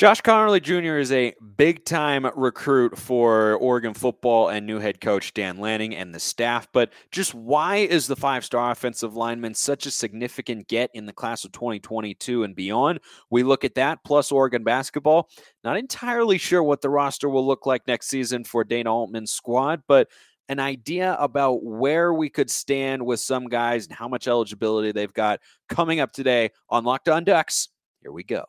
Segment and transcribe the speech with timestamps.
[0.00, 0.96] Josh Conerly Jr.
[0.96, 6.14] is a big time recruit for Oregon football and new head coach Dan Lanning and
[6.14, 6.66] the staff.
[6.72, 11.12] But just why is the five star offensive lineman such a significant get in the
[11.12, 13.00] class of 2022 and beyond?
[13.28, 15.28] We look at that, plus Oregon basketball.
[15.64, 19.82] Not entirely sure what the roster will look like next season for Dana Altman's squad,
[19.86, 20.08] but
[20.48, 25.12] an idea about where we could stand with some guys and how much eligibility they've
[25.12, 27.68] got coming up today on Locked On Ducks.
[28.00, 28.46] Here we go.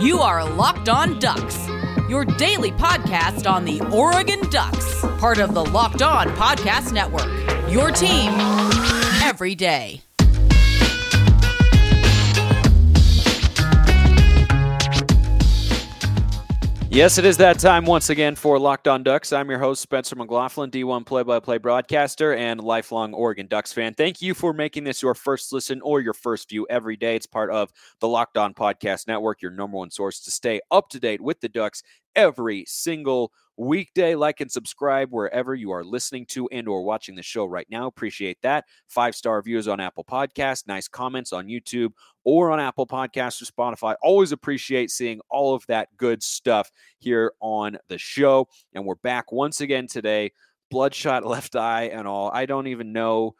[0.00, 1.68] You are Locked On Ducks,
[2.08, 7.28] your daily podcast on the Oregon Ducks, part of the Locked On Podcast Network.
[7.70, 8.32] Your team
[9.22, 10.02] every day.
[16.94, 19.32] Yes, it is that time once again for Locked On Ducks.
[19.32, 23.94] I'm your host, Spencer McLaughlin, D1 play by play broadcaster and lifelong Oregon Ducks fan.
[23.94, 27.16] Thank you for making this your first listen or your first view every day.
[27.16, 30.88] It's part of the Locked On Podcast Network, your number one source to stay up
[30.90, 31.82] to date with the Ducks
[32.14, 37.22] every single weekday like and subscribe wherever you are listening to and or watching the
[37.22, 37.86] show right now.
[37.86, 38.64] Appreciate that.
[38.88, 41.92] Five star reviews on apple podcast nice comments on youtube
[42.24, 43.94] or on apple podcast or spotify.
[44.02, 48.48] Always appreciate seeing all of that good stuff here on the show.
[48.74, 50.32] And we're back once again today.
[50.70, 52.30] Bloodshot left eye and all.
[52.32, 53.34] I don't even know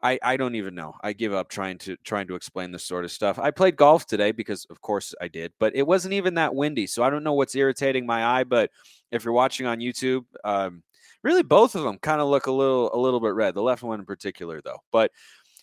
[0.00, 0.94] I, I don't even know.
[1.02, 3.38] I give up trying to trying to explain this sort of stuff.
[3.38, 6.86] I played golf today because of course I did, but it wasn't even that windy.
[6.86, 8.70] So I don't know what's irritating my eye, but
[9.10, 10.82] if you're watching on YouTube, um,
[11.24, 13.54] really both of them kind of look a little a little bit red.
[13.54, 14.78] The left one in particular though.
[14.92, 15.10] But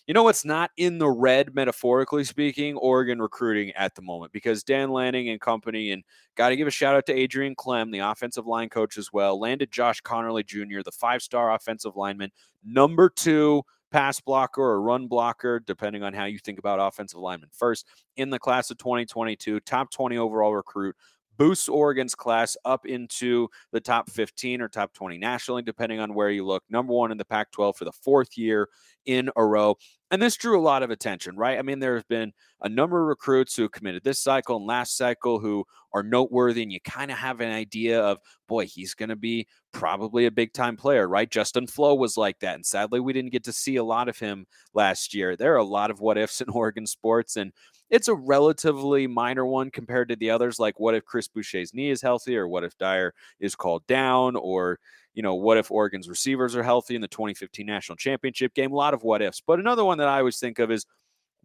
[0.06, 2.76] you know what's not in the red, metaphorically speaking?
[2.76, 6.04] Oregon recruiting at the moment because Dan Lanning and company, and
[6.36, 9.40] got to give a shout out to Adrian Klemm, the offensive line coach as well,
[9.40, 12.30] landed Josh Conerly Jr., the five star offensive lineman,
[12.64, 17.50] number two pass blocker or run blocker, depending on how you think about offensive lineman
[17.52, 20.96] first, in the class of 2022, top 20 overall recruit.
[21.38, 26.30] Boosts Oregon's class up into the top 15 or top 20 nationally, depending on where
[26.30, 26.62] you look.
[26.70, 28.68] Number one in the Pac 12 for the fourth year
[29.04, 29.76] in a row.
[30.10, 31.58] And this drew a lot of attention, right?
[31.58, 32.32] I mean, there have been
[32.62, 36.72] a number of recruits who committed this cycle and last cycle who are noteworthy, and
[36.72, 38.18] you kind of have an idea of,
[38.48, 41.30] boy, he's going to be probably a big time player, right?
[41.30, 42.54] Justin Flowe was like that.
[42.54, 45.36] And sadly, we didn't get to see a lot of him last year.
[45.36, 47.52] There are a lot of what ifs in Oregon sports, and
[47.90, 50.58] it's a relatively minor one compared to the others.
[50.58, 54.34] Like, what if Chris Boucher's knee is healthy, or what if Dyer is called down,
[54.34, 54.78] or
[55.12, 58.72] you know, what if Oregon's receivers are healthy in the 2015 national championship game?
[58.72, 59.42] A lot of what ifs.
[59.46, 60.86] But another one that I always think of is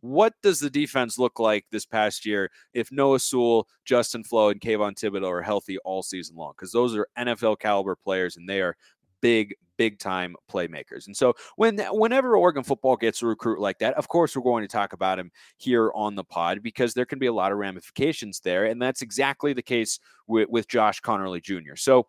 [0.01, 4.59] what does the defense look like this past year if Noah Sewell, Justin Flowe, and
[4.59, 6.53] Kayvon Thibodeaux are healthy all season long?
[6.55, 8.75] Because those are NFL caliber players and they are
[9.21, 11.05] big, big time playmakers.
[11.05, 14.63] And so when whenever Oregon football gets a recruit like that, of course we're going
[14.63, 17.57] to talk about him here on the pod because there can be a lot of
[17.57, 18.65] ramifications there.
[18.65, 21.75] And that's exactly the case with, with Josh Connerly Jr.
[21.75, 22.07] So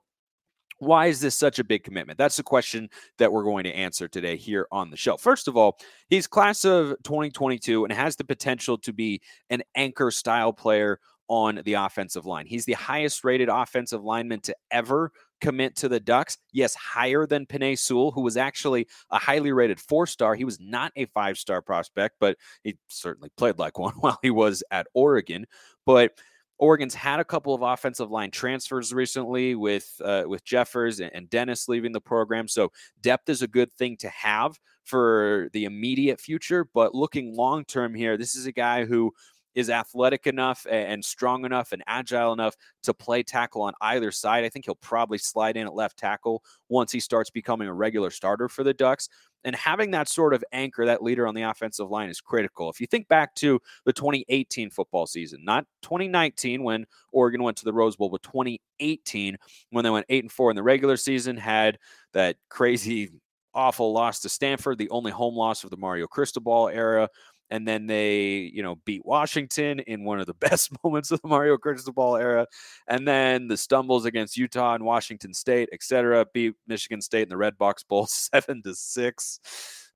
[0.82, 2.18] why is this such a big commitment?
[2.18, 5.16] That's the question that we're going to answer today here on the show.
[5.16, 5.78] First of all,
[6.08, 10.98] he's class of 2022 and has the potential to be an anchor style player
[11.28, 12.46] on the offensive line.
[12.46, 16.36] He's the highest rated offensive lineman to ever commit to the Ducks.
[16.52, 20.34] Yes, higher than Penei Sewell, who was actually a highly rated four star.
[20.34, 24.30] He was not a five star prospect, but he certainly played like one while he
[24.30, 25.46] was at Oregon.
[25.86, 26.18] But
[26.62, 31.68] Oregon's had a couple of offensive line transfers recently with uh, with Jeffers and Dennis
[31.68, 32.46] leaving the program.
[32.46, 36.64] So depth is a good thing to have for the immediate future.
[36.72, 39.12] But looking long term here, this is a guy who
[39.56, 44.44] is athletic enough and strong enough and agile enough to play tackle on either side.
[44.44, 48.10] I think he'll probably slide in at left tackle once he starts becoming a regular
[48.10, 49.08] starter for the Ducks.
[49.44, 52.70] And having that sort of anchor, that leader on the offensive line is critical.
[52.70, 57.64] If you think back to the 2018 football season, not 2019 when Oregon went to
[57.64, 59.36] the Rose Bowl, but 2018
[59.70, 61.78] when they went 8 and 4 in the regular season, had
[62.12, 63.10] that crazy
[63.54, 67.08] awful loss to Stanford, the only home loss of the Mario Cristobal era
[67.52, 71.28] and then they you know beat Washington in one of the best moments of the
[71.28, 72.46] Mario Cristobal era,
[72.88, 76.26] and then the stumbles against Utah and Washington State, etc.
[76.32, 79.38] Beat Michigan State in the Red Box Bowl seven to six.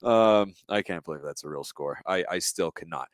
[0.03, 1.99] Um, I can't believe that's a real score.
[2.07, 3.09] I, I still cannot.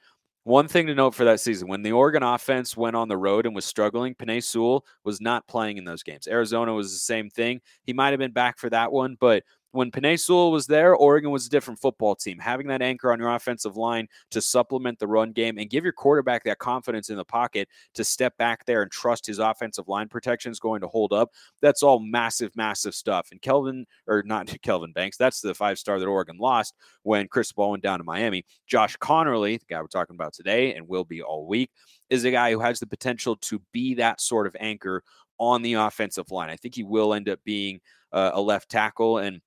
[0.45, 3.47] One thing to note for that season when the Oregon offense went on the road
[3.47, 6.27] and was struggling, Penei Sewell was not playing in those games.
[6.27, 7.61] Arizona was the same thing.
[7.85, 11.31] He might have been back for that one, but when Penei Sewell was there, Oregon
[11.31, 12.39] was a different football team.
[12.39, 15.95] Having that anchor on your offensive line to supplement the run game and give your
[15.95, 20.09] quarterback that confidence in the pocket to step back there and trust his offensive line
[20.09, 21.31] protection is going to hold up.
[21.63, 23.29] That's all massive, massive stuff.
[23.33, 27.71] And Kelvin, or not Kelvin Banks, that's the five star that Oregon lost when Cristobal
[27.71, 28.45] went down to Miami.
[28.67, 31.71] Josh Conerly, the guy we're talking about today and will be all week,
[32.11, 35.03] is a guy who has the potential to be that sort of anchor
[35.39, 36.51] on the offensive line.
[36.51, 37.81] I think he will end up being
[38.13, 39.19] uh, a left tackle.
[39.19, 39.41] And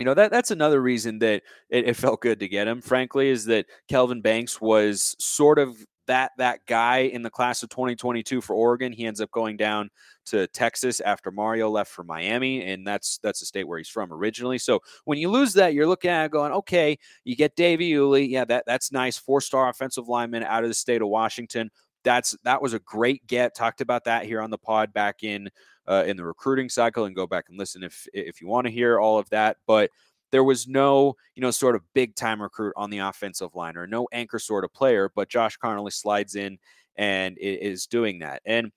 [0.00, 2.80] you know that that's another reason that it, it, felt good to get him.
[2.80, 5.76] Frankly, is that Kelvin Banks was sort of
[6.06, 8.94] that that guy in the class of 2022 for Oregon.
[8.94, 9.90] He ends up going down
[10.24, 14.10] to Texas after Mario left for Miami, and that's that's the state where he's from
[14.10, 14.56] originally.
[14.56, 18.46] So when you lose that, you're looking at going, okay, you get Davey Iuli, yeah,
[18.46, 21.70] that that's nice, four star offensive lineman out of the state of Washington.
[22.04, 23.54] That's that was a great get.
[23.54, 25.50] Talked about that here on the pod back in
[25.90, 28.72] uh, in the recruiting cycle and go back and listen if if you want to
[28.72, 29.56] hear all of that.
[29.66, 29.90] But
[30.30, 33.86] there was no, you know, sort of big time recruit on the offensive line or
[33.86, 36.58] no anchor sort of player, but Josh Conerly slides in
[36.96, 38.42] and is doing that.
[38.44, 38.70] And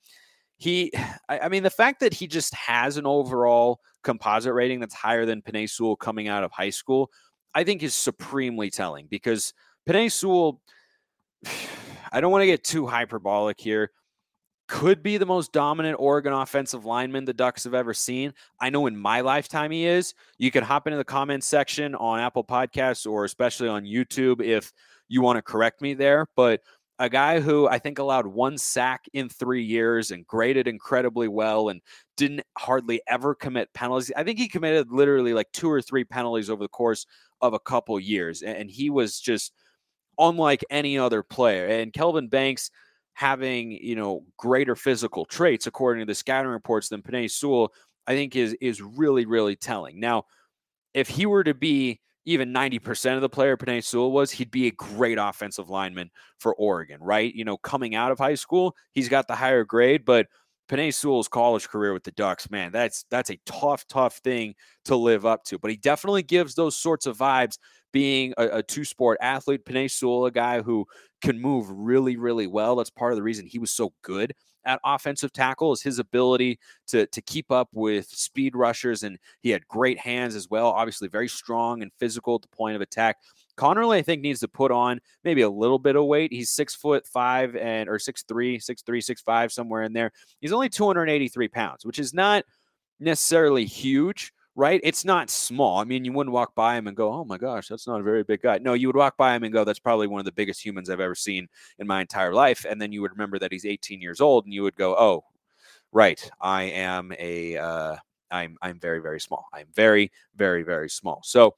[0.57, 0.91] he,
[1.29, 5.41] I, mean, the fact that he just has an overall composite rating that's higher than
[5.41, 7.11] Penei Sewell coming out of high school,
[7.53, 9.53] I think is supremely telling because
[9.87, 10.59] Penei Sewell,
[12.11, 13.89] I don't want to get too hyperbolic here,
[14.67, 18.33] could be the most dominant Oregon offensive lineman the Ducks have ever seen.
[18.59, 20.13] I know in my lifetime he is.
[20.37, 24.71] You can hop into the comments section on Apple Podcasts or especially on YouTube if
[25.09, 26.27] you want to correct me there.
[26.35, 26.61] But
[26.99, 31.69] a guy who I think allowed one sack in three years and graded incredibly well
[31.69, 31.81] and
[32.15, 34.13] didn't hardly ever commit penalties.
[34.15, 37.05] I think he committed literally like two or three penalties over the course
[37.41, 38.43] of a couple years.
[38.43, 39.51] And he was just
[40.17, 41.67] unlike any other player.
[41.67, 42.71] And Kelvin Banks–
[43.13, 47.73] having you know greater physical traits according to the scouting reports than Penei Sewell,
[48.07, 49.99] I think is is really really telling.
[49.99, 50.25] Now,
[50.93, 54.67] if he were to be even 90% of the player Penei Sewell was, he'd be
[54.67, 57.33] a great offensive lineman for Oregon, right?
[57.33, 60.27] You know, coming out of high school, he's got the higher grade, but
[60.69, 64.55] Penei Sewell's college career with the Ducks, man, that's that's a tough, tough thing
[64.85, 65.59] to live up to.
[65.59, 67.57] But he definitely gives those sorts of vibes
[67.93, 69.63] being a, a two sport athlete.
[69.63, 70.85] Penei Sewell, a guy who
[71.21, 72.75] can move really, really well.
[72.75, 74.33] That's part of the reason he was so good
[74.65, 79.49] at offensive tackle is his ability to to keep up with speed rushers, and he
[79.49, 80.67] had great hands as well.
[80.67, 83.17] Obviously, very strong and physical at the point of attack.
[83.57, 86.33] Conerly, I think, needs to put on maybe a little bit of weight.
[86.33, 90.11] He's six foot five and or six three, six three, six five, somewhere in there.
[90.39, 92.45] He's only 283 pounds, which is not
[92.99, 94.79] necessarily huge right?
[94.83, 95.79] It's not small.
[95.79, 98.03] I mean, you wouldn't walk by him and go, "Oh my gosh, that's not a
[98.03, 100.25] very big guy." No, you would walk by him and go, "That's probably one of
[100.25, 101.47] the biggest humans I've ever seen
[101.79, 104.53] in my entire life." And then you would remember that he's 18 years old, and
[104.53, 105.23] you would go, "Oh,
[105.93, 107.97] right, I am a, uh,
[108.31, 109.47] I'm, I'm very, very small.
[109.53, 111.55] I'm very, very, very small." So,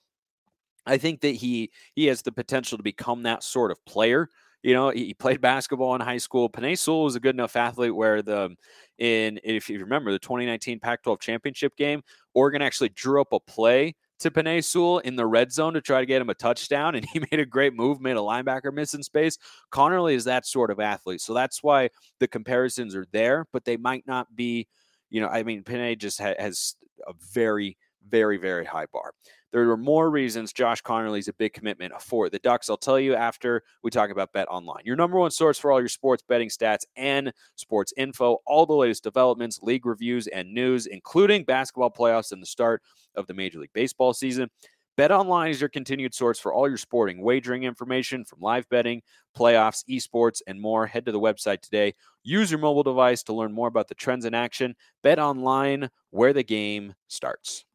[0.86, 4.30] I think that he he has the potential to become that sort of player.
[4.66, 6.50] You know, he, played basketball in high school.
[6.50, 8.56] Penei Sewell was a good enough athlete where the
[8.98, 12.02] in if you remember the 2019 Pac-12 championship game,
[12.34, 16.00] Oregon actually drew up a play to Penei Sewell in the red zone to try
[16.00, 18.96] to get him a touchdown, and he made a great move, made a linebacker miss
[18.96, 19.38] in space.
[19.72, 23.78] Conerly is that sort of athlete, so that's why the comparisons are there, but they
[23.78, 24.68] might not be.
[25.12, 26.76] You know, I mean, Penei just ha- has
[27.08, 27.78] a very,
[28.10, 29.12] very, very high bar.
[29.52, 32.70] There are more reasons Josh Conerly is a big commitment for the Ducks.
[32.70, 35.80] I'll tell you after we talk about Bet Online, your number one source for all
[35.80, 40.88] your sports betting stats and sports info, all the latest developments, league reviews, and news,
[40.88, 42.82] including basketball playoffs and the start
[43.16, 44.50] of the Major League Baseball season.
[44.98, 49.02] Bet Online is your continued source for all your sporting wagering information from live betting,
[49.38, 50.88] playoffs, esports, and more.
[50.88, 51.94] Head to the website today.
[52.24, 54.74] Use your mobile device to learn more about the trends in action.
[55.04, 57.66] Bet Online, where the game starts.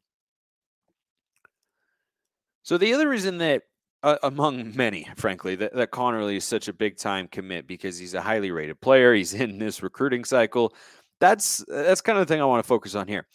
[2.63, 3.63] So the other reason that
[4.03, 8.13] uh, among many, frankly, that, that Conerly is such a big time commit because he's
[8.13, 9.13] a highly rated player.
[9.13, 10.73] He's in this recruiting cycle.
[11.19, 13.27] That's that's kind of the thing I want to focus on here.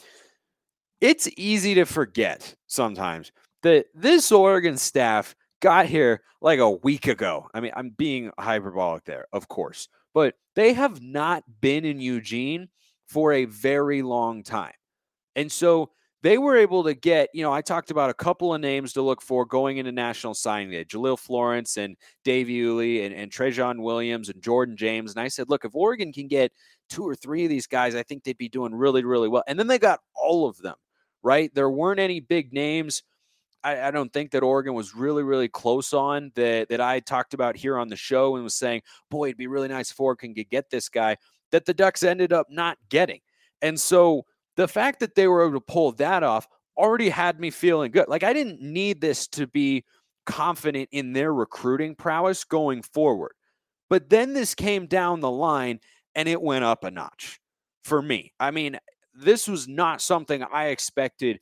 [1.01, 3.31] It's easy to forget sometimes
[3.63, 7.49] that this Oregon staff got here like a week ago.
[7.55, 12.69] I mean, I'm being hyperbolic there, of course, but they have not been in Eugene
[13.09, 14.73] for a very long time.
[15.37, 15.91] And so
[16.23, 19.03] they were able to get, you know, I talked about a couple of names to
[19.03, 23.81] look for going into National Signing Day Jahlil Florence and Dave Iuli and, and Trejon
[23.83, 25.13] Williams and Jordan James.
[25.13, 26.53] And I said, look, if Oregon can get
[26.89, 29.45] two or three of these guys, I think they'd be doing really, really well.
[29.47, 30.77] And then they got all of them,
[31.23, 31.55] right?
[31.55, 33.03] There weren't any big names.
[33.63, 37.35] I, I don't think that Oregon was really, really close on that that I talked
[37.35, 40.35] about here on the show and was saying, boy, it'd be really nice if Oregon
[40.35, 41.17] could get this guy
[41.53, 43.21] that the Ducks ended up not getting.
[43.63, 44.25] And so
[44.57, 48.09] the fact that they were able to pull that off, already had me feeling good.
[48.09, 49.85] Like I didn't need this to be
[50.25, 53.33] confident in their recruiting prowess going forward.
[53.89, 55.81] But then this came down the line
[56.15, 57.41] and it went up a notch
[57.85, 58.33] for me.
[58.41, 58.79] I mean,
[59.15, 61.41] this was not something I expected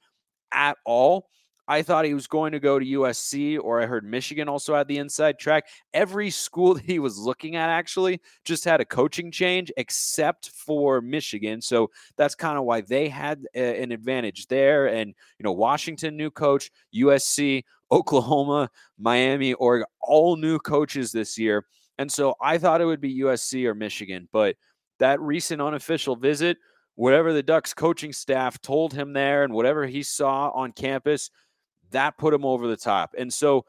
[0.53, 1.29] at all.
[1.67, 4.87] I thought he was going to go to USC, or I heard Michigan also had
[4.87, 5.65] the inside track.
[5.93, 11.01] Every school that he was looking at actually just had a coaching change, except for
[11.01, 11.61] Michigan.
[11.61, 14.87] So that's kind of why they had a, an advantage there.
[14.87, 21.65] And, you know, Washington, new coach, USC, Oklahoma, Miami, Oregon, all new coaches this year.
[21.99, 24.29] And so I thought it would be USC or Michigan.
[24.33, 24.57] But
[24.99, 26.57] that recent unofficial visit,
[26.97, 31.31] whatever the Ducks coaching staff told him there and whatever he saw on campus,
[31.95, 33.15] that put them over the top.
[33.17, 33.65] And so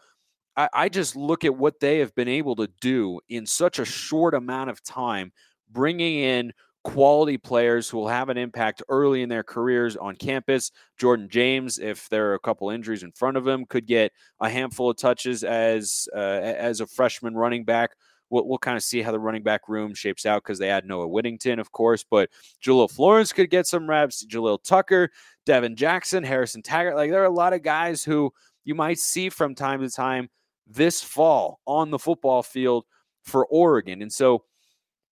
[0.55, 3.86] I, I, just look at what they have been able to do in such a
[3.86, 5.32] short amount of time,
[5.72, 6.53] bringing in
[6.84, 10.72] quality players who will have an impact early in their careers on campus.
[10.98, 14.50] Jordan James, if there are a couple injuries in front of him, could get a
[14.50, 17.91] handful of touches as uh, as a freshman running back.
[18.36, 20.86] We'll, we'll kind of see how the running back room shapes out because they had
[20.86, 22.30] Noah Whittington, of course, but
[22.62, 24.25] Jahlil Florence could get some reps.
[24.25, 25.10] Jalil Tucker,
[25.46, 26.98] Devin Jackson, Harrison Taggart.
[26.98, 28.34] Like there are a lot of guys who
[28.65, 30.30] you might see from time to time
[30.68, 32.84] this fall on the football field
[33.24, 34.01] for Oregon.
[34.01, 34.44] And so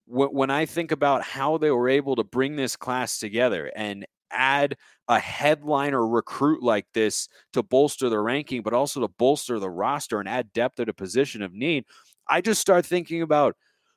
[0.05, 4.75] when I think about how they were able to bring this class together and add
[5.07, 10.19] a headliner recruit like this to bolster the ranking, but also to bolster the roster
[10.19, 11.85] and add depth at a position of need,
[12.27, 13.55] I just start thinking about,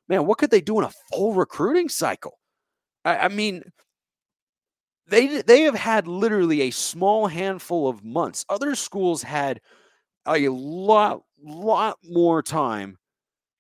[0.09, 2.39] man, what could they do in a full recruiting cycle?
[3.05, 3.63] I, I mean,
[5.09, 8.45] they they have had literally a small handful of months.
[8.49, 9.61] Other schools had
[10.27, 12.99] a lot lot more time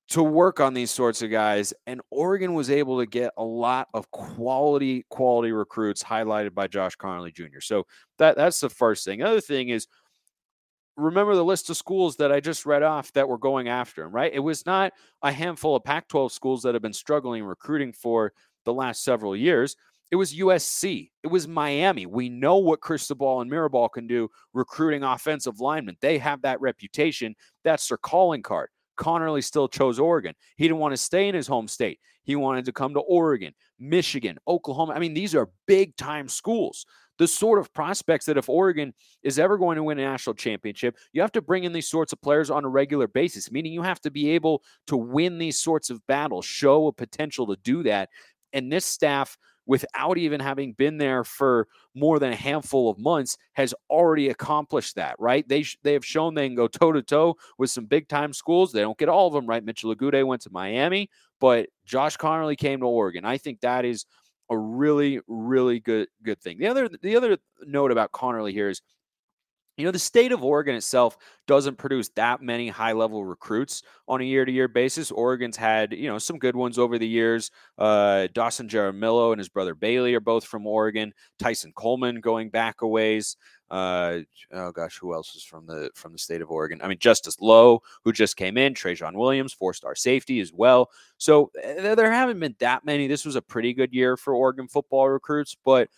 [0.09, 3.89] to work on these sorts of guys and Oregon was able to get a lot
[3.93, 7.61] of quality quality recruits highlighted by Josh Conerly Jr.
[7.61, 7.87] So
[8.19, 9.23] that that's the first thing.
[9.23, 9.87] Other thing is
[10.97, 14.13] remember the list of schools that I just read off that were going after him,
[14.13, 14.33] right?
[14.33, 18.33] It was not a handful of Pac 12 schools that have been struggling recruiting for
[18.65, 19.77] the last several years.
[20.11, 21.11] It was USC.
[21.23, 22.07] It was Miami.
[22.07, 25.97] We know what Cristobal and Mirabal can do recruiting offensive linemen.
[26.01, 27.35] They have that reputation.
[27.65, 28.69] That's their calling card.
[28.97, 30.35] Conerly still chose Oregon.
[30.57, 32.01] He didn't want to stay in his home state.
[32.25, 34.95] He wanted to come to Oregon, Michigan, Oklahoma.
[34.95, 36.87] I mean, these are big time schools
[37.19, 40.97] the sort of prospects that if Oregon is ever going to win a national championship,
[41.13, 43.83] you have to bring in these sorts of players on a regular basis, meaning you
[43.83, 47.83] have to be able to win these sorts of battles, show a potential to do
[47.85, 48.11] that.
[48.53, 49.37] And this staff,
[49.67, 54.95] without even having been there for more than a handful of months, has already accomplished
[54.97, 55.47] that, right?
[55.49, 58.33] They, sh- they have shown they can go toe to toe with some big time
[58.33, 58.73] schools.
[58.73, 59.65] They don't get all of them right.
[59.65, 63.25] Mitchell Agude went to Miami, but Josh Conerly came to Oregon.
[63.25, 64.07] I think that is
[64.49, 66.59] a really, really good good thing.
[66.59, 68.81] The other the other note about Conerly here is
[69.77, 74.21] you know, the state of Oregon itself doesn't produce that many high level recruits on
[74.21, 75.11] a year to year basis.
[75.11, 77.51] Oregon's had, you know, some good ones over the years.
[77.79, 81.13] Uh, Dawson Jaramillo and his brother Bailey are both from Oregon.
[81.39, 83.37] Tyson Coleman going back a ways.
[83.69, 84.21] Uh,
[84.53, 86.81] oh gosh, who else is from the from the state of Oregon?
[86.83, 90.89] I mean, Justice Lowe, who just came in, Trajan Williams, four star safety as well.
[91.19, 93.09] So uh, there haven't been that many.
[93.09, 95.89] This was a pretty good year for Oregon football recruits, but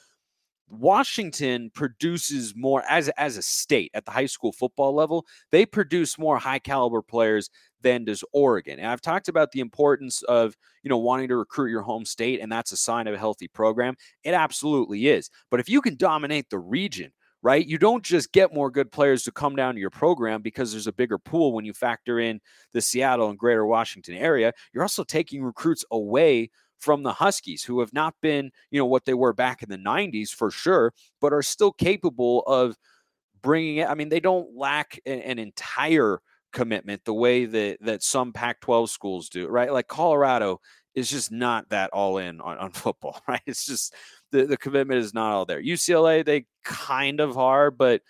[0.70, 5.26] Washington produces more as as a state at the high school football level.
[5.50, 8.78] They produce more high caliber players than does Oregon.
[8.78, 12.40] And I've talked about the importance of, you know, wanting to recruit your home state
[12.40, 13.94] and that's a sign of a healthy program.
[14.24, 15.30] It absolutely is.
[15.50, 17.66] But if you can dominate the region, right?
[17.66, 20.88] You don't just get more good players to come down to your program because there's
[20.88, 22.40] a bigger pool when you factor in
[22.72, 24.52] the Seattle and greater Washington area.
[24.72, 29.04] You're also taking recruits away from the Huskies, who have not been, you know, what
[29.04, 32.76] they were back in the 90s for sure, but are still capable of
[33.42, 33.88] bringing it.
[33.88, 36.20] I mean, they don't lack an, an entire
[36.52, 39.72] commitment the way that that some Pac-12 schools do, right?
[39.72, 40.60] Like Colorado
[40.94, 43.42] is just not that all in on, on football, right?
[43.46, 43.94] It's just
[44.32, 45.62] the, the commitment is not all there.
[45.62, 48.02] UCLA, they kind of are, but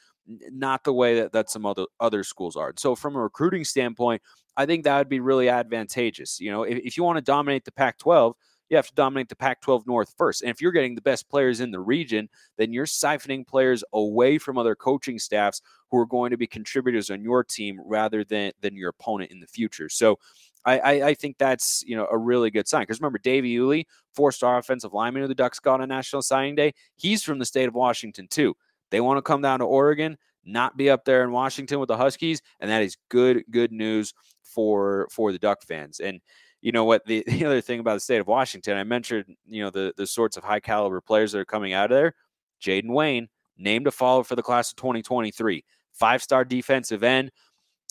[0.50, 2.72] not the way that, that some other other schools are.
[2.76, 4.22] So from a recruiting standpoint,
[4.56, 6.40] I think that would be really advantageous.
[6.40, 8.34] You know, if, if you want to dominate the Pac-12,
[8.68, 10.42] you have to dominate the Pac 12 North first.
[10.42, 14.38] And if you're getting the best players in the region, then you're siphoning players away
[14.38, 18.52] from other coaching staffs who are going to be contributors on your team rather than,
[18.60, 19.88] than your opponent in the future.
[19.88, 20.18] So
[20.64, 22.82] I, I, I think that's you know a really good sign.
[22.82, 26.74] Because remember, Davey Iuli, four-star offensive lineman who the Ducks got on National Signing Day,
[26.96, 28.54] he's from the state of Washington too.
[28.90, 31.96] They want to come down to Oregon, not be up there in Washington with the
[31.96, 36.00] Huskies, and that is good, good news for for the Duck fans.
[36.00, 36.20] And
[36.60, 39.62] you know what the, the other thing about the state of Washington, I mentioned, you
[39.62, 42.14] know, the the sorts of high caliber players that are coming out of there.
[42.60, 45.64] Jaden Wayne, named to follow for the class of 2023.
[45.92, 47.30] Five star defensive end.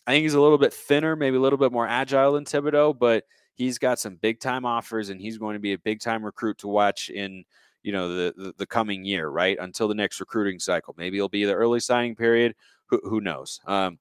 [0.05, 2.97] I think he's a little bit thinner, maybe a little bit more agile than Thibodeaux,
[2.97, 6.23] but he's got some big time offers and he's going to be a big time
[6.23, 7.43] recruit to watch in
[7.83, 11.29] you know the, the, the coming year right until the next recruiting cycle maybe it'll
[11.29, 12.55] be the early signing period
[12.87, 13.97] who, who knows um,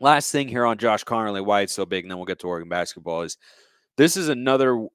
[0.00, 2.46] last thing here on josh conerly why it's so big and then we'll get to
[2.46, 3.36] oregon basketball is
[3.96, 4.86] this is another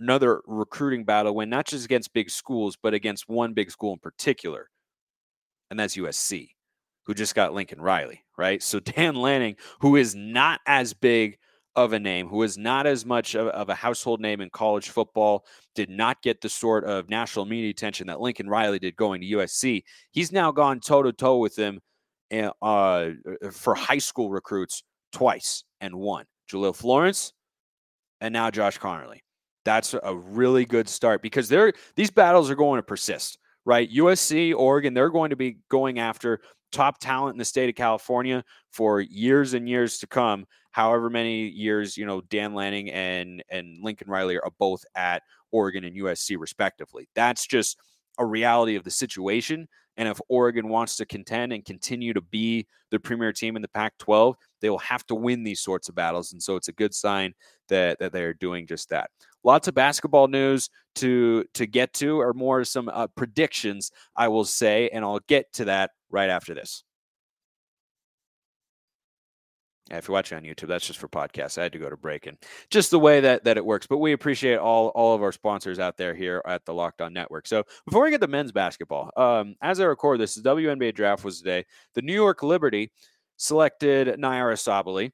[0.00, 3.98] another recruiting battle win not just against big schools but against one big school in
[3.98, 4.68] particular
[5.70, 6.48] and that's usc
[7.04, 11.38] who just got lincoln riley right so dan lanning who is not as big
[11.78, 14.88] of a name, who is not as much of, of, a household name in college
[14.88, 15.44] football,
[15.76, 19.26] did not get the sort of national media attention that Lincoln Riley did going to
[19.28, 19.84] USC.
[20.10, 21.80] He's now gone toe to toe with him
[22.32, 23.10] uh, uh,
[23.52, 26.24] for high school recruits twice and won.
[26.50, 27.32] Jahlil Florence
[28.20, 29.20] and now Josh Conerly.
[29.64, 33.90] That's a really good start because they're these battles are going to persist, right?
[33.90, 36.40] USC, Oregon, they're going to be going after
[36.72, 40.46] top talent in the state of California for years and years to come.
[40.70, 45.84] However many years, you know, Dan Lanning and and Lincoln Riley are both at Oregon
[45.84, 47.08] and USC respectively.
[47.14, 47.78] That's just
[48.18, 49.68] a reality of the situation.
[49.98, 53.68] And if Oregon wants to contend and continue to be the premier team in the
[53.68, 56.32] Pac 12, they will have to win these sorts of battles.
[56.32, 57.34] And so it's a good sign
[57.68, 59.10] that, that they're doing just that.
[59.42, 64.44] Lots of basketball news to, to get to, or more some uh, predictions, I will
[64.44, 64.88] say.
[64.88, 66.84] And I'll get to that right after this.
[69.76, 71.58] Yeah, if you're watching on YouTube, that's just for podcasts.
[71.58, 72.36] I had to go to break and
[72.70, 73.86] just the way that that it works.
[73.86, 77.12] But we appreciate all all of our sponsors out there here at the Locked On
[77.12, 77.46] Network.
[77.46, 81.24] So before we get to men's basketball, um, as I record this, the WNBA draft
[81.24, 81.64] was today.
[81.94, 82.92] The New York Liberty
[83.36, 85.12] selected Nyara Sabally,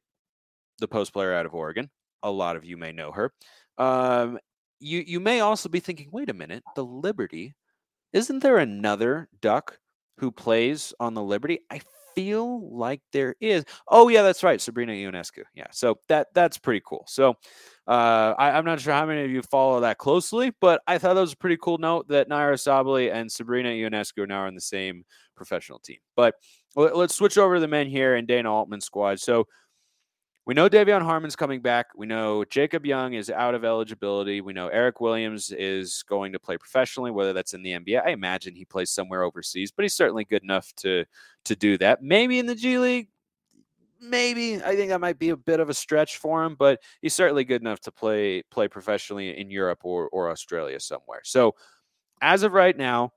[0.78, 1.90] the post player out of Oregon.
[2.22, 3.32] A lot of you may know her.
[3.78, 4.38] Um,
[4.80, 7.54] you you may also be thinking, wait a minute, the Liberty,
[8.12, 9.78] isn't there another Duck
[10.18, 11.60] who plays on the Liberty?
[11.70, 11.80] I
[12.14, 13.64] feel like there is.
[13.88, 15.42] Oh yeah, that's right, Sabrina Ionescu.
[15.54, 17.04] Yeah, so that that's pretty cool.
[17.08, 17.34] So
[17.86, 21.14] uh, I, am not sure how many of you follow that closely, but I thought
[21.14, 24.54] that was a pretty cool note that Nyara Sabally and Sabrina Ionescu are now on
[24.54, 25.04] the same
[25.36, 25.98] professional team.
[26.16, 26.34] But
[26.76, 29.20] let's switch over to the men here and Dana Altman's squad.
[29.20, 29.46] So
[30.46, 31.86] we know De'Vion Harmon's coming back.
[31.96, 34.42] We know Jacob Young is out of eligibility.
[34.42, 38.04] We know Eric Williams is going to play professionally, whether that's in the NBA.
[38.04, 41.04] I imagine he plays somewhere overseas, but he's certainly good enough to
[41.44, 42.02] to do that.
[42.02, 43.08] Maybe in the G League.
[44.00, 47.14] Maybe I think that might be a bit of a stretch for him, but he's
[47.14, 51.22] certainly good enough to play play professionally in Europe or or Australia somewhere.
[51.24, 51.54] So
[52.20, 53.12] as of right now,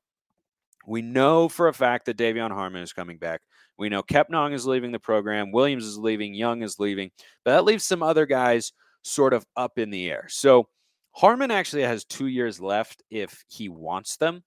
[0.86, 3.42] we know for a fact that De'Vion Harmon is coming back.
[3.78, 7.12] We know Kepnang is leaving the program, Williams is leaving, Young is leaving,
[7.46, 8.72] but that leaves some other guys
[9.04, 10.26] sort of up in the air.
[10.30, 10.68] So
[11.12, 14.44] Harmon actually has two years left if he wants them.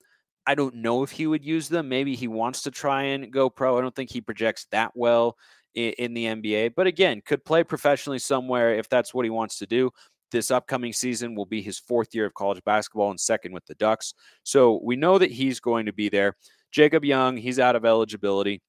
[0.47, 1.89] I don't know if he would use them.
[1.89, 3.79] Maybe he wants to try and go pro.
[3.79, 5.37] I don't think he projects that well
[5.75, 9.67] in the NBA, but again, could play professionally somewhere if that's what he wants to
[9.67, 9.91] do.
[10.33, 13.75] This upcoming season will be his fourth year of college basketball and second with the
[13.77, 14.15] Ducks.
[14.43, 16.37] So we know that he's going to be there.
[16.73, 18.63] Jacob Young, he's out of eligibility.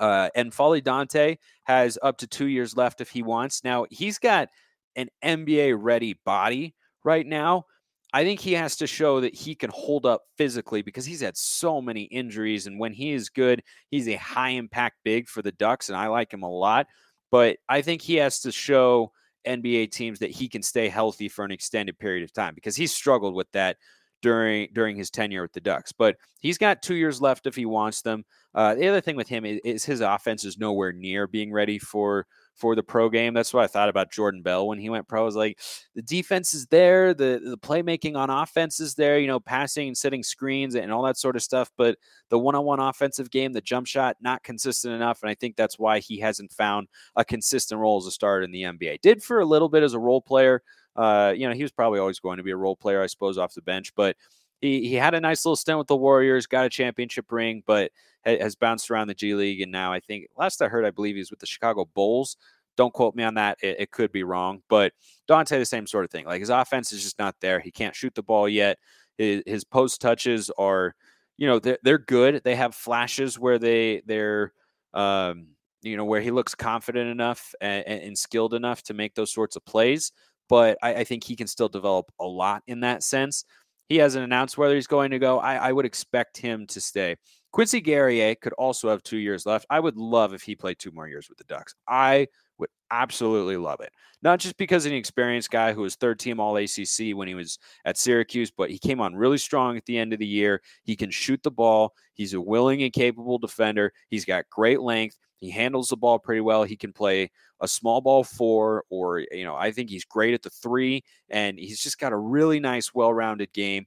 [0.00, 3.62] Uh, and N'Faly Dante has up to two years left if he wants.
[3.62, 4.48] Now, he's got
[4.96, 7.66] an NBA ready body right now.
[8.12, 11.36] I think he has to show that he can hold up physically because he's had
[11.36, 12.66] so many injuries.
[12.66, 16.08] And when he is good, he's a high impact big for the Ducks, and I
[16.08, 16.88] like him a lot.
[17.30, 19.12] But I think he has to show
[19.46, 22.92] NBA teams that he can stay healthy for an extended period of time because he's
[22.92, 23.76] struggled with that
[24.22, 25.92] during during his tenure with the Ducks.
[25.92, 28.24] But he's got two years left if he wants them.
[28.54, 31.78] Uh, the other thing with him is, is, his offense is nowhere near being ready
[31.78, 32.26] for
[32.60, 33.32] for the pro game.
[33.32, 35.22] That's what I thought about Jordan Bell when he went pro.
[35.22, 35.58] I was like,
[35.94, 39.96] the defense is there, the the playmaking on offense is there, you know, passing and
[39.96, 41.70] setting screens and all that sort of stuff.
[41.76, 45.22] But the one on one offensive game, the jump shot, not consistent enough.
[45.22, 48.52] And I think that's why he hasn't found a consistent role as a starter in
[48.52, 49.00] the NBA.
[49.00, 50.62] Did for a little bit as a role player.
[50.96, 53.38] Uh, you know, he was probably always going to be a role player, I suppose,
[53.38, 54.16] off the bench, but
[54.60, 57.90] he, he had a nice little stint with the Warriors, got a championship ring, but
[58.24, 59.62] has bounced around the G League.
[59.62, 62.36] And now I think, last I heard, I believe he's with the Chicago Bulls.
[62.76, 63.58] Don't quote me on that.
[63.62, 64.62] It, it, could be wrong.
[64.68, 64.92] But
[65.26, 66.26] Dante, the same sort of thing.
[66.26, 67.60] Like his offense is just not there.
[67.60, 68.78] He can't shoot the ball yet.
[69.18, 70.94] His, his post touches are,
[71.36, 72.42] you know, they're, they're good.
[72.44, 74.52] They have flashes where they, they're,
[74.94, 75.48] um,
[75.82, 79.56] you know, where he looks confident enough and, and, skilled enough to make those sorts
[79.56, 80.12] of plays.
[80.48, 83.44] But I, I think he can still develop a lot in that sense.
[83.90, 85.40] He hasn't announced whether he's going to go.
[85.40, 87.16] I, I would expect him to stay.
[87.52, 89.66] Quincy Guerrier could also have two years left.
[89.70, 91.74] I would love if he played two more years with the Ducks.
[91.88, 93.92] I would absolutely love it.
[94.22, 97.58] Not just because an experienced guy who was third team all ACC when he was
[97.84, 100.60] at Syracuse, but he came on really strong at the end of the year.
[100.84, 101.94] He can shoot the ball.
[102.14, 103.92] He's a willing and capable defender.
[104.10, 105.16] He's got great length.
[105.38, 106.64] He handles the ball pretty well.
[106.64, 110.42] He can play a small ball four, or, you know, I think he's great at
[110.42, 113.86] the three, and he's just got a really nice, well rounded game.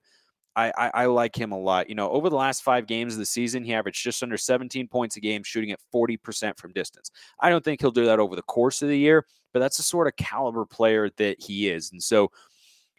[0.55, 1.89] I, I, I, like him a lot.
[1.89, 4.87] You know, over the last five games of the season, he averaged just under 17
[4.87, 7.11] points a game, shooting at 40% from distance.
[7.39, 9.83] I don't think he'll do that over the course of the year, but that's the
[9.83, 11.91] sort of caliber player that he is.
[11.91, 12.31] And so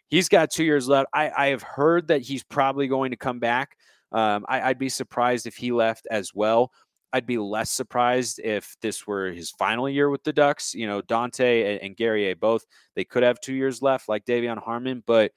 [0.07, 1.09] he's got two years left.
[1.13, 3.77] I, I have heard that he's probably going to come back.
[4.11, 6.71] Um, I, I'd be surprised if he left as well.
[7.13, 10.73] I'd be less surprised if this were his final year with the Ducks.
[10.73, 12.65] You know, Dante and, and Guerrier both,
[12.95, 15.31] they could have two years left, like De'Vion Harmon, but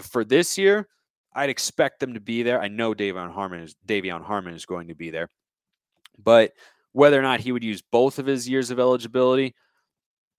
[0.00, 0.88] for this year,
[1.34, 2.60] I'd expect them to be there.
[2.60, 5.28] I know De'Vion Harmon is De'Vion Harmon is going to be there,
[6.22, 6.52] but
[6.92, 9.54] whether or not he would use both of his years of eligibility,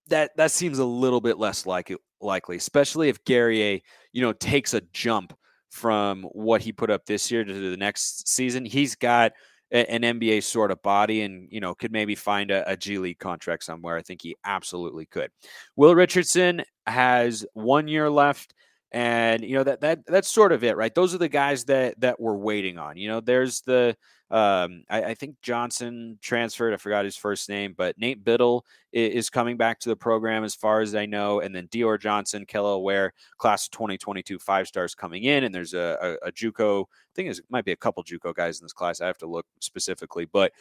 [0.07, 3.79] that that seems a little bit less like likely, especially if Guerrier,
[4.11, 5.33] you know, takes a jump
[5.69, 8.65] from what he put up this year to the next season.
[8.65, 9.33] He's got
[9.71, 12.97] a, an NBA sort of body and, you know, could maybe find a, a G
[12.97, 13.97] League contract somewhere.
[13.97, 15.31] I think he absolutely could.
[15.75, 18.53] Will Richardson has one year left
[18.91, 20.93] and you know that that that's sort of it right?
[20.93, 23.19] Those are the guys that that we're waiting on you know?
[23.19, 23.95] There's the
[24.31, 29.13] um I, I, think johnson transferred i forgot his first name but nate bittle is,
[29.15, 32.45] is, coming back to the program as far as i know and then dior johnson
[32.45, 36.83] kel'el ware class of 2022 five stars coming in and there's a, a, a juco
[36.83, 39.25] i think it might be a couple juco guys in this class i have to
[39.25, 40.51] look specifically but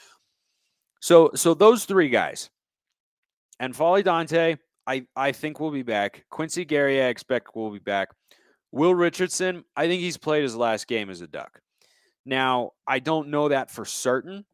[1.00, 2.48] so so those three guys
[3.60, 4.56] N'Faly Dante,
[4.88, 6.24] I, I think we'll be back.
[6.30, 8.08] Quincy Guerrier, I expect we'll be back.
[8.72, 11.60] Will Richardson, I think he's played his last game as a Duck.
[12.24, 14.46] Now, I don't know that for certain.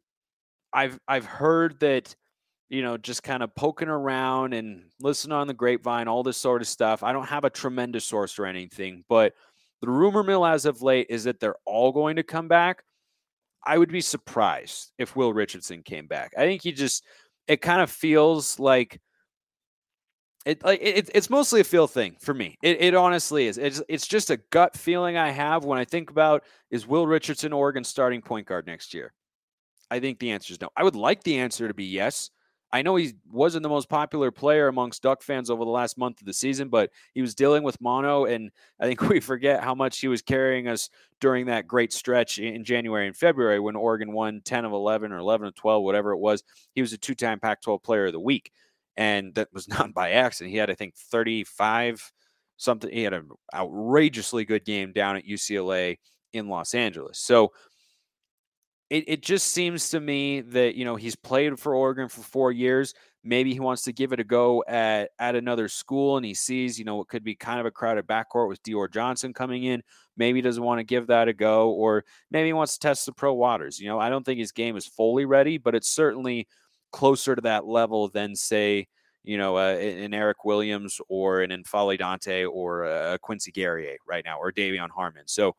[0.73, 2.13] I've I've heard that,
[2.67, 6.61] you know, just kind of poking around and listening on the grapevine, all this sort
[6.61, 7.01] of stuff.
[7.01, 9.33] I don't have a tremendous source or anything, but
[9.81, 12.83] the rumor mill as of late is that they're all going to come back.
[13.65, 16.33] I would be surprised if Will Richardson came back.
[16.37, 17.05] I think he just
[17.47, 18.99] it kind of feels like
[20.45, 22.57] it like it, it's mostly a feel thing for me.
[22.61, 23.57] It, it honestly is.
[23.57, 27.51] It's it's just a gut feeling I have when I think about is Will Richardson
[27.51, 29.13] Oregon starting point guard next year.
[29.89, 30.69] I think the answer is no.
[30.77, 32.29] I would like the answer to be yes.
[32.71, 36.19] I know he wasn't the most popular player amongst Duck fans over the last month
[36.19, 39.73] of the season, but he was dealing with mono, and I think we forget how
[39.73, 40.89] much he was carrying us
[41.21, 45.19] during that great stretch in January and February when Oregon won 10 of 11 or
[45.19, 46.43] 11 of 12, whatever it was.
[46.73, 48.51] He was a two-time Pac-12 Player of the Week
[48.97, 50.51] and that was not by accident.
[50.51, 52.11] He had, I think, 35
[52.57, 52.91] something.
[52.91, 55.97] He had an outrageously good game down at UCLA
[56.33, 57.19] in Los Angeles.
[57.19, 57.51] So
[58.89, 62.51] it, it just seems to me that, you know, he's played for Oregon for four
[62.51, 62.93] years.
[63.23, 66.77] Maybe he wants to give it a go at, at another school and he sees,
[66.77, 69.81] you know, it could be kind of a crowded backcourt with Dior Johnson coming in.
[70.15, 73.07] Maybe he doesn't want to give that a go, or maybe he wants to test
[73.07, 73.79] the pro waters.
[73.79, 76.47] You know, I don't think his game is fully ready, but it's certainly–
[76.95, 78.87] closer to that level than say
[79.25, 84.23] you know, uh, an Eric Williams or an N'Faly Dante or a Quincy Guerrier right
[84.23, 85.23] now or De'Vion Harmon.
[85.25, 85.55] So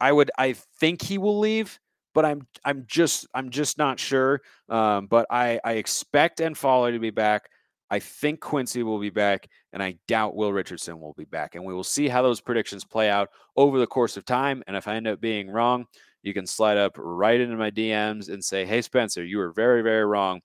[0.00, 1.78] I would, I think he will leave,
[2.14, 4.40] but I'm, I'm just, I'm just not sure.
[4.68, 7.50] Um, but I, I expect N'Faly to be back.
[7.90, 11.54] I think Quincy will be back, and I doubt Will Richardson will be back.
[11.54, 14.64] And we will see how those predictions play out over the course of time.
[14.66, 15.86] And if I end up being wrong,
[16.24, 19.82] you can slide up right into my DMs and say, Hey, Spencer, you were very,
[19.82, 20.40] very wrong.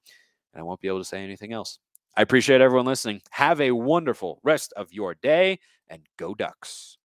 [0.54, 1.80] And I won't be able to say anything else.
[2.18, 3.22] I appreciate everyone listening.
[3.32, 6.98] Have a wonderful rest of your day and go Ducks.